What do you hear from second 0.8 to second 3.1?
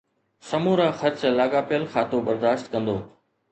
خرچ لاڳاپيل کاتو برداشت ڪندو.